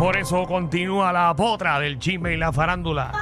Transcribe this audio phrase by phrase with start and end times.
[0.00, 3.12] Por eso continúa la potra del chisme y la farándula.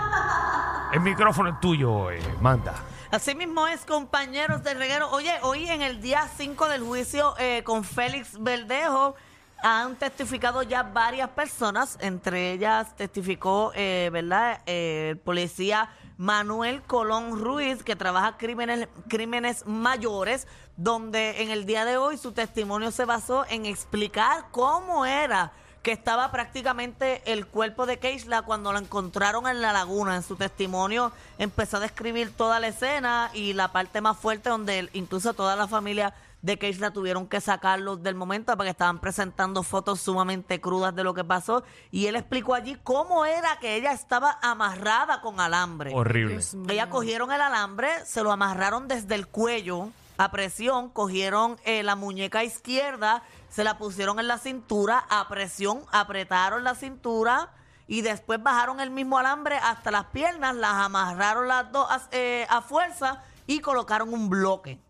[0.92, 2.72] El micrófono es tuyo, eh, Manda.
[3.10, 5.10] Así mismo es, compañeros del reguero.
[5.10, 9.16] Oye, hoy en el día 5 del juicio eh, con Félix Verdejo
[9.60, 17.40] han testificado ya varias personas, entre ellas testificó, eh, ¿verdad?, Eh, el policía Manuel Colón
[17.40, 23.04] Ruiz, que trabaja crímenes, crímenes mayores, donde en el día de hoy su testimonio se
[23.04, 25.50] basó en explicar cómo era
[25.88, 30.16] que estaba prácticamente el cuerpo de Keishla cuando lo encontraron en la laguna.
[30.16, 34.80] En su testimonio empezó a describir toda la escena y la parte más fuerte donde
[34.80, 36.12] él- incluso toda la familia
[36.42, 41.14] de Keishla tuvieron que sacarlo del momento porque estaban presentando fotos sumamente crudas de lo
[41.14, 45.92] que pasó y él explicó allí cómo era que ella estaba amarrada con alambre.
[45.94, 46.38] Horrible.
[46.68, 51.94] Ella cogieron el alambre, se lo amarraron desde el cuello a presión, cogieron eh, la
[51.94, 57.50] muñeca izquierda, se la pusieron en la cintura a presión, apretaron la cintura
[57.86, 62.60] y después bajaron el mismo alambre hasta las piernas, las amarraron las dos eh, a
[62.60, 64.80] fuerza y colocaron un bloque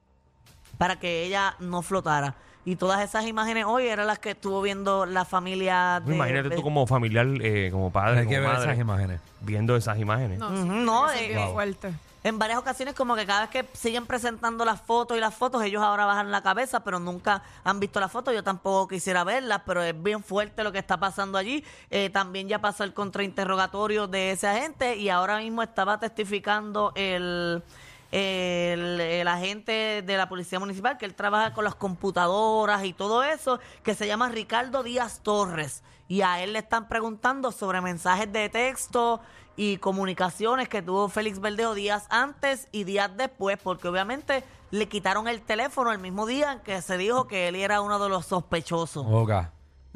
[0.78, 2.34] para que ella no flotara.
[2.68, 6.14] Y todas esas imágenes hoy eran las que estuvo viendo la familia de...
[6.14, 9.20] Imagínate de- tú como familiar, eh, como padre, Hay que como ver madre, esas imágenes.
[9.40, 10.38] viendo esas imágenes.
[10.38, 11.92] No, Ujú, sí, no, eso es eh, bien eh, fuerte.
[12.24, 15.62] En varias ocasiones como que cada vez que siguen presentando las fotos y las fotos,
[15.62, 18.32] ellos ahora bajan la cabeza, pero nunca han visto la foto.
[18.34, 21.64] Yo tampoco quisiera verlas, pero es bien fuerte lo que está pasando allí.
[21.90, 27.62] Eh, también ya pasó el contrainterrogatorio de ese agente y ahora mismo estaba testificando el,
[28.10, 33.60] el, agente de la Policía Municipal, que él trabaja con las computadoras y todo eso,
[33.82, 35.82] que se llama Ricardo Díaz Torres.
[36.08, 39.20] Y a él le están preguntando sobre mensajes de texto
[39.56, 45.28] y comunicaciones que tuvo Félix Verdejo días antes y días después, porque obviamente le quitaron
[45.28, 48.26] el teléfono el mismo día en que se dijo que él era uno de los
[48.26, 49.04] sospechosos.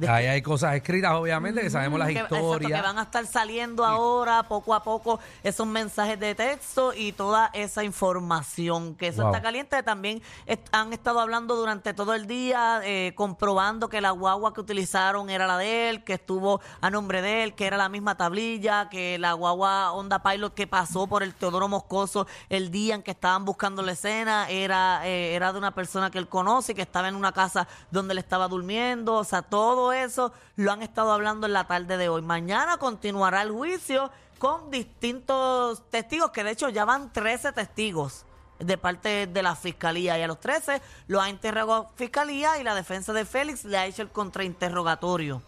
[0.09, 2.83] Ahí hay cosas escritas, obviamente, que sabemos las Que- exacto, que historias.
[2.83, 7.85] van a estar saliendo ahora poco a poco esos mensajes de texto y toda esa
[7.85, 9.31] información que eso Wow.
[9.33, 14.11] está caliente también est- han estado hablando durante todo el día eh, comprobando que la
[14.11, 17.77] guagua que utilizaron era la de él que estuvo a nombre de él que era
[17.77, 22.71] la misma tablilla que la guagua Honda Pilot que pasó por el Teodoro Moscoso el
[22.71, 26.29] día en que estaban buscando la escena era eh, era de una persona que él
[26.29, 30.33] conoce y que estaba en una casa donde él estaba durmiendo o sea todo eso
[30.57, 32.23] lo han estado hablando en la tarde de hoy.
[32.23, 38.25] Mañana continuará el juicio con distintos testigos, que de hecho ya van 13 testigos
[38.59, 42.75] de parte de la fiscalía y a los 13 lo ha interrogado fiscalía y la
[42.75, 45.43] defensa de Félix le ha hecho el contrainterrogatorio.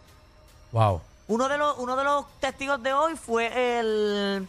[0.73, 1.01] Wow.
[1.29, 4.49] Uno de los, uno de los testigos de hoy fue el,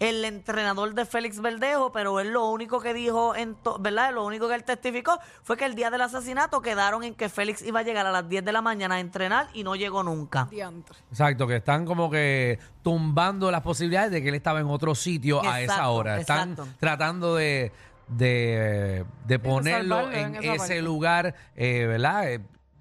[0.00, 4.12] el entrenador de Félix Verdejo, pero él lo único que dijo, en to- ¿verdad?
[4.14, 7.62] Lo único que él testificó fue que el día del asesinato quedaron en que Félix
[7.62, 10.46] iba a llegar a las 10 de la mañana a entrenar y no llegó nunca.
[10.50, 10.96] Diantre.
[11.10, 15.42] Exacto, que están como que tumbando las posibilidades de que él estaba en otro sitio
[15.42, 16.20] a esa hora.
[16.20, 16.68] Están exacto.
[16.78, 17.72] tratando de,
[18.06, 20.82] de, de ponerlo en, ese parte.
[20.82, 22.30] lugar, eh, ¿verdad?
[22.32, 22.40] Eh,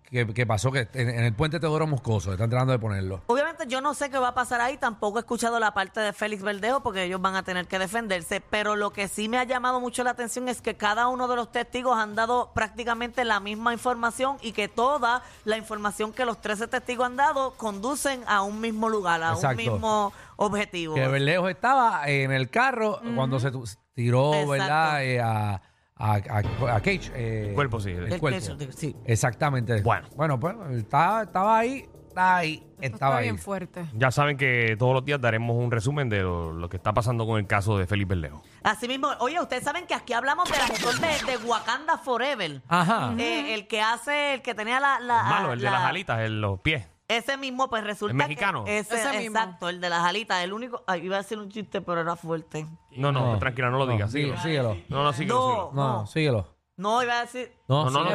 [0.09, 3.23] que, que pasó que en, en el puente Teodoro Moscoso, están tratando de ponerlo.
[3.27, 6.13] Obviamente yo no sé qué va a pasar ahí, tampoco he escuchado la parte de
[6.13, 9.43] Félix Verdejo porque ellos van a tener que defenderse, pero lo que sí me ha
[9.43, 13.39] llamado mucho la atención es que cada uno de los testigos han dado prácticamente la
[13.39, 18.41] misma información y que toda la información que los 13 testigos han dado conducen a
[18.41, 19.49] un mismo lugar, a Exacto.
[19.49, 20.95] un mismo objetivo.
[20.95, 23.51] Que Berlejo estaba en el carro cuando se
[23.93, 24.51] tiró, Exacto.
[24.51, 25.03] ¿verdad?
[25.03, 25.61] Eh, a,
[25.99, 27.11] a, a, a Cage.
[27.15, 27.89] eh, El cuerpo, sí.
[27.89, 28.39] El cuerpo.
[28.75, 28.95] sí.
[29.05, 29.81] Exactamente.
[29.81, 30.07] Bueno.
[30.15, 33.23] Bueno, pues estaba, estaba ahí, estaba ahí, Eso estaba está ahí.
[33.25, 33.85] bien fuerte.
[33.93, 37.25] Ya saben que todos los días daremos un resumen de lo, lo que está pasando
[37.27, 38.41] con el caso de Felipe Berlejo.
[38.63, 42.61] Así mismo, oye, ustedes saben que aquí hablamos del actor de, de Wakanda Forever.
[42.67, 43.13] Ajá.
[43.17, 44.99] Eh, el que hace, el que tenía la...
[44.99, 46.87] la Malo, el de la- las alitas, en los pies.
[47.09, 48.65] Ese mismo, pues resulta ¿El mexicano?
[48.65, 49.37] que ese, Ese mismo.
[49.39, 52.15] exacto, el de las alitas, el único, ay, iba a decir un chiste, pero era
[52.17, 52.65] fuerte.
[52.97, 53.39] No, no, No.
[53.39, 54.11] tranquila, no lo digas.
[54.11, 54.37] síguelo.
[54.41, 54.75] síguelo.
[54.89, 55.45] No, no, síguelo, No.
[55.45, 55.71] síguelo.
[55.73, 56.07] No, No.
[56.07, 56.57] síguelo.
[56.75, 58.09] No, iba a decir, No, No, no.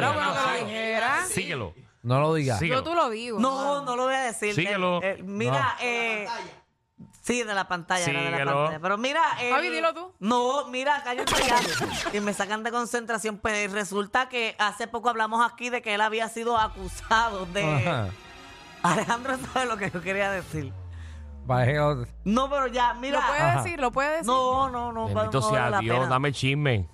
[1.27, 1.73] Síguelo.
[2.03, 2.59] No lo digas.
[2.59, 2.81] Síguelo.
[2.81, 3.39] Yo tú lo digo.
[3.39, 4.53] no, no lo voy a decir.
[4.53, 5.01] Síguelo.
[5.01, 6.27] Eh, eh, mira, eh,
[7.21, 8.53] sí, de la pantalla, era de la Síguelo.
[8.53, 8.79] pantalla.
[8.81, 10.11] Pero mira, eh, Javi, dilo tú.
[10.19, 11.33] No, mira, cállate
[12.11, 12.17] ya.
[12.17, 16.01] y me sacan de concentración, pues resulta que hace poco hablamos aquí de que él
[16.01, 17.63] había sido acusado de...
[17.63, 18.09] Ajá.
[18.83, 20.73] Alejandro sabe lo que yo quería decir.
[21.47, 23.19] Bajeo- No, pero ya, mira.
[23.21, 23.61] Lo puede Ajá.
[23.63, 24.27] decir, lo puede decir.
[24.27, 25.05] No, no, no.
[25.07, 26.09] Bendito no sea vale la Dios, pena.
[26.09, 26.89] dame chisme.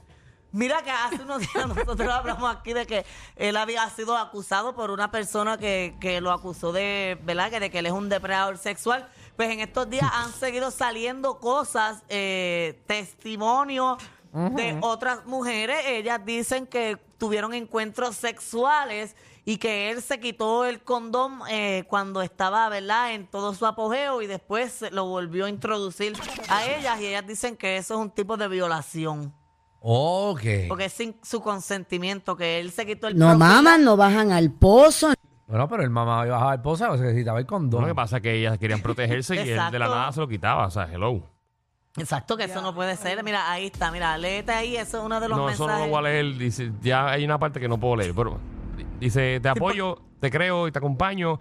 [0.51, 3.05] Mira que hace unos días nosotros hablamos aquí de que
[3.35, 7.51] él había sido acusado por una persona que, que lo acusó de, ¿verdad?
[7.51, 9.07] Que de que él es un depredador sexual.
[9.35, 13.97] Pues en estos días han seguido saliendo cosas, eh, testimonios
[14.33, 15.79] de otras mujeres.
[15.85, 19.15] Ellas dicen que tuvieron encuentros sexuales
[19.45, 24.21] y que él se quitó el condón eh, cuando estaba, ¿verdad?, en todo su apogeo
[24.21, 26.13] y después lo volvió a introducir
[26.49, 29.33] a ellas y ellas dicen que eso es un tipo de violación.
[29.81, 30.41] Ok.
[30.67, 34.51] Porque es sin su consentimiento, que él se quitó el No maman, no bajan al
[34.51, 35.13] pozo.
[35.47, 37.81] Bueno, pero el mamá iba a bajar el pozo, o sea, necesitaba el condón.
[37.81, 39.95] Lo que pasa es que ellas querían protegerse y él de la Exacto.
[39.95, 40.67] nada se lo quitaba.
[40.67, 41.23] O sea, hello.
[41.97, 43.23] Exacto, que eso no puede ser.
[43.23, 45.81] Mira, ahí está, mira, léete ahí, eso es uno de los No, eso mensajes.
[45.81, 46.37] no lo voy a leer.
[46.37, 48.13] Dice, ya hay una parte que no puedo leer.
[48.15, 48.37] Pero
[48.99, 51.39] dice, te apoyo, te creo y te acompaño.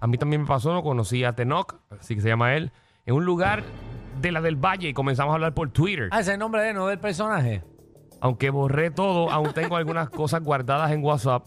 [0.00, 2.72] A mí también me pasó, no conocí a Tenoch, así que se llama él,
[3.04, 3.62] en un lugar
[4.22, 6.08] de la del Valle y comenzamos a hablar por Twitter.
[6.12, 7.62] Ah, ese es el nombre de él, no del personaje.
[8.20, 11.46] Aunque borré todo, aún tengo algunas cosas guardadas en WhatsApp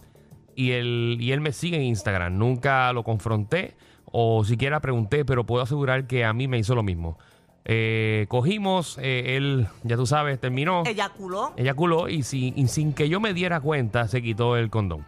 [0.55, 2.37] y él, y él me sigue en Instagram.
[2.37, 3.75] Nunca lo confronté
[4.05, 7.17] o siquiera pregunté, pero puedo asegurar que a mí me hizo lo mismo.
[7.65, 10.83] Eh, cogimos, eh, él, ya tú sabes, terminó.
[10.85, 11.53] Eyaculó.
[11.55, 15.05] Eyaculó y sin, y sin que yo me diera cuenta se quitó el condón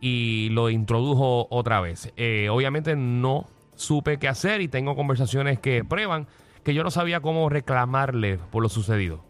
[0.00, 2.12] y lo introdujo otra vez.
[2.16, 6.26] Eh, obviamente no supe qué hacer y tengo conversaciones que prueban
[6.62, 9.24] que yo no sabía cómo reclamarle por lo sucedido.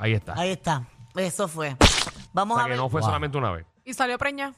[0.00, 0.34] Ahí está.
[0.38, 0.82] Ahí está.
[1.14, 1.72] Eso fue.
[1.72, 1.76] o
[2.32, 2.78] Vamos sea a que ver.
[2.80, 3.08] no fue Wow.
[3.08, 3.66] solamente una vez.
[3.84, 4.52] Y salió preña.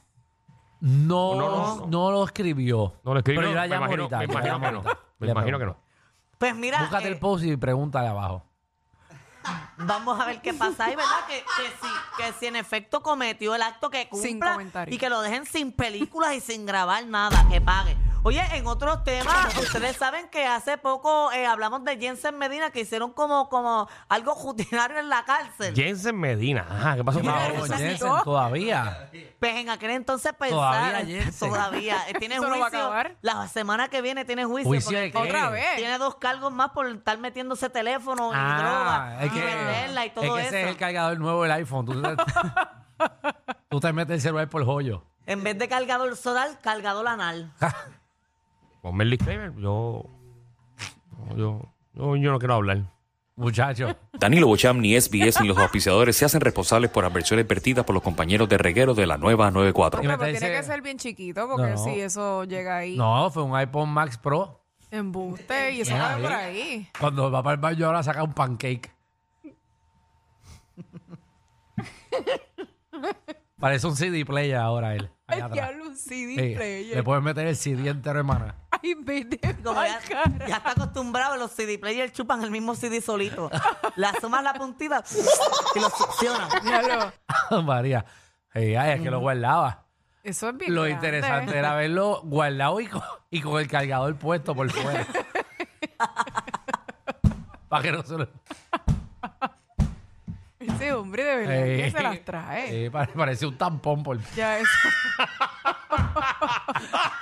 [0.79, 2.11] No, No, no, no, no.
[2.11, 2.93] lo escribió.
[3.03, 3.41] No lo escribió.
[3.41, 4.77] Pero yo la me llamo imagino, ahorita, me yo la imagino llamo que no.
[4.89, 5.03] ahorita.
[5.19, 5.77] Me Le imagino que no.
[6.37, 8.43] Pues mira, Búscate eh, el post y pregúntale abajo.
[9.77, 11.25] vamos a ver qué pasa ahí, ¿verdad?
[11.27, 11.87] Que, que, si,
[12.23, 14.93] que si en efecto cometió el acto que Sin cumpla comentario.
[14.93, 17.95] y que lo dejen sin películas y sin grabar nada, que pague.
[18.25, 22.79] Oye, en otros temas, ustedes saben que hace poco eh, hablamos de Jensen Medina que
[22.79, 25.75] hicieron como, como algo rutinario en la cárcel.
[25.75, 26.65] Jensen Medina.
[26.69, 27.69] Ajá, ¿qué pasó con No, con.
[27.77, 29.09] Jensen todavía.
[29.41, 30.49] Pues en aquel entonces pensar.
[30.57, 31.49] Todavía, Jensen.
[31.49, 31.97] Todavía.
[32.07, 32.79] Eh, Tiene ¿Eso no va a juicio.
[32.79, 33.17] acabar?
[33.21, 34.69] La semana que viene tiene juicio.
[34.69, 35.17] ¿Juicio porque de qué?
[35.17, 35.75] Otra vez.
[35.75, 40.05] Tiene dos cargos más por estar metiéndose teléfono y Ah, droga es y que, venderla
[40.05, 40.47] y es todo que eso.
[40.47, 41.85] ese es el cargador nuevo del iPhone.
[41.85, 42.15] Tú te,
[43.69, 45.03] tú te metes el celular por el joyo.
[45.25, 47.51] En vez de cargador solar, cargador anal.
[48.83, 49.53] Ponme el disclaimer.
[49.55, 50.03] Yo,
[51.37, 51.61] yo,
[51.95, 52.81] yo, yo no quiero hablar.
[53.37, 53.95] Muchacho.
[54.19, 58.03] Danilo Bocham, ni SBS ni los auspiciadores se hacen responsables por adversiones vertidas por los
[58.03, 60.03] compañeros de reguero de la nueva 94.
[60.03, 61.77] Y Pero, tiene que ser bien chiquito porque No.
[61.77, 64.59] si eso llega ahí, No, fue un iPhone Max Pro.
[64.91, 66.87] embuste y eso cabe por ahí.
[66.99, 68.91] Cuando va para el baño ahora saca un pancake.
[73.59, 75.09] Parece un CD player ahora él.
[75.25, 75.53] Ay, allá atrás.
[75.69, 76.95] diablo, un CD Sí, player.
[76.97, 78.55] le puedes meter el CD entero, hermana.
[79.63, 79.87] Pa'l
[80.47, 83.49] ya, está acostumbrado, los CD players chupan el mismo CD solito.
[83.95, 85.03] Le asomas la puntita
[85.75, 86.49] y lo succionan.
[86.63, 87.13] Diablo,
[87.63, 88.05] María.
[88.53, 89.85] Ay, es que lo guardaba.
[90.23, 91.07] Eso es bien Lo grande.
[91.07, 95.05] interesante era verlo guardado y con, y con el cargador puesto por fuera.
[97.69, 98.27] Para que no se lo...
[100.59, 102.85] Ese hombre de verdad que se las trae.
[102.85, 104.17] eh, pare- parece un tampón por...
[104.35, 104.69] Ya eso.